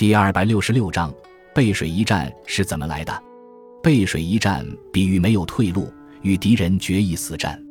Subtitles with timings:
[0.00, 1.12] 第二百六十六章
[1.54, 3.22] 背水一战是怎么来的？
[3.82, 5.92] 背水一战比喻没有退路，
[6.22, 7.62] 与敌人决一死战。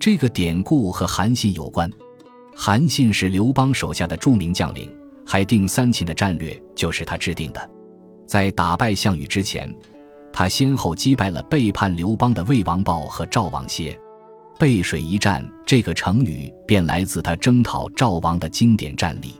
[0.00, 1.92] 这个典故和韩信有关。
[2.54, 4.90] 韩信是刘邦手下的著名将领，
[5.26, 7.70] 海定三秦的战略就是他制定的。
[8.26, 9.70] 在打败项羽之前，
[10.32, 13.94] 他先后击败了背叛刘邦的魏王豹和赵王歇。
[14.58, 19.28] 背水一战这个成语便来自他征讨赵王的经典战例。《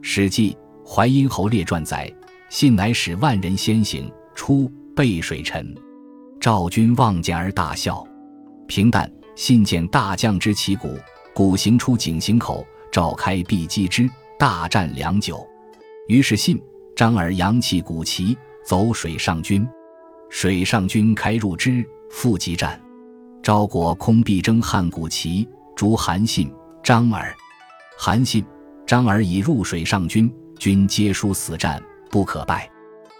[0.00, 0.52] 史记·
[0.88, 2.10] 淮阴侯列传》载
[2.48, 5.74] ：“信乃使万人先行，出背水沉。
[6.40, 8.06] 赵军望见而大笑。”
[8.68, 9.10] 平淡。
[9.34, 10.96] 信见大将之旗鼓，
[11.34, 14.08] 鼓行出井陉口，召开必击之，
[14.38, 15.46] 大战良久。
[16.08, 16.58] 于是信、
[16.96, 19.68] 张耳扬起鼓旗，走水上军。
[20.30, 22.80] 水上军开入之，复击战。
[23.42, 25.46] 昭国空壁争汉鼓旗，
[25.76, 26.50] 逐韩信、
[26.82, 27.36] 张耳。
[27.98, 28.42] 韩信、
[28.86, 32.70] 张耳已入水上军，军皆输死战，不可败。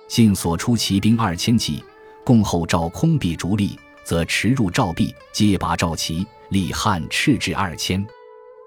[0.09, 1.83] 信所出骑兵二千骑，
[2.25, 3.79] 共后赵空壁逐利。
[4.05, 8.07] 则驰入赵壁，皆拔赵旗，立汉赤至二千。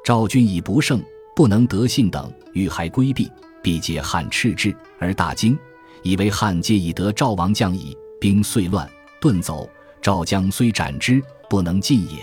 [0.03, 1.01] 赵军已不胜，
[1.33, 3.31] 不能得信等，欲还归避，
[3.63, 5.57] 必借汉赤至而大惊，
[6.03, 8.85] 以为汉皆已得赵王将矣，兵遂乱，
[9.21, 9.69] 遁走。
[10.01, 12.21] 赵将虽斩之，不能进也。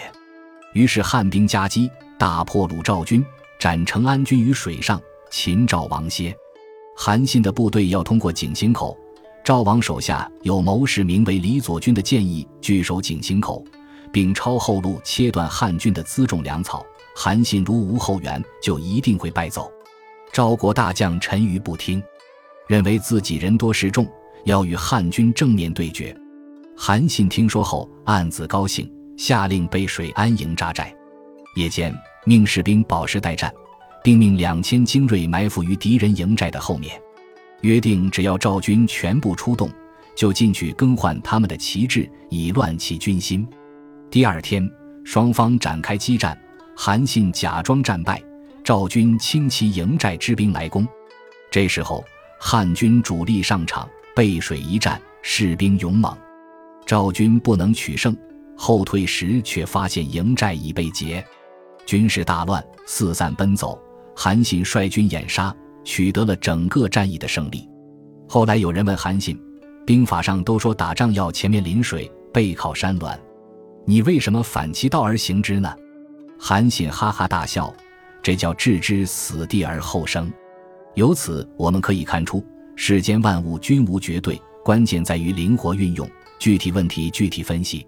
[0.75, 3.25] 于是汉兵夹击，大破鲁赵军，
[3.59, 5.01] 斩成安军于水上，
[5.39, 6.35] 秦赵王歇。
[6.97, 8.97] 韩信的部队要通过井陉口。
[9.45, 13.63] 赵王手下有谋士名为李左军的建议，据守井陉口，
[14.11, 16.83] 并抄后路切断汉军的辎重粮草。
[17.15, 19.71] 韩信如无后援，就一定会败走。
[20.33, 22.03] 赵国大将陈馀不听，
[22.67, 24.09] 认为自己人多势众，
[24.47, 26.17] 要与汉军正面对决。
[26.75, 30.91] 韩信听说后暗自高兴，下令背水安营扎寨。
[31.57, 33.53] 夜间命士兵保持待战，
[34.07, 36.97] 并命两千精锐埋伏于敌人营寨的后面。
[37.63, 39.69] 约定，只要赵军全部出动，
[40.15, 43.45] 就进去更换他们的旗帜，以乱其军心。
[44.09, 44.71] 第二天，
[45.03, 46.41] 双方展开激战。
[46.77, 48.23] 韩信假装战败，
[48.63, 50.87] 赵军轻骑营寨之兵来攻。
[51.51, 52.05] 这时候，
[52.39, 56.17] 汉军主力上场，背水一战，士兵勇猛。
[56.87, 58.17] 赵军不能取胜，
[58.57, 61.27] 后退时却发现营寨已被劫，
[61.85, 63.77] 军士大乱，四散奔走。
[64.17, 65.55] 韩信率军掩杀。
[65.89, 67.65] 取得了整个战役的胜利。
[68.29, 69.41] 后来有人问韩信
[69.87, 73.17] ：“兵法上都说打仗要前面临水，背靠山峦，
[73.85, 75.73] 你为什么反其道而行之呢？”
[76.41, 77.73] 韩信哈哈大笑
[78.21, 80.29] ：“这叫置之死地而后生。”
[80.97, 82.45] 由此我们可以看出，
[82.75, 86.11] 世间万物均无绝对，关键在于灵活运用，
[86.41, 87.87] 具体问题具体分析。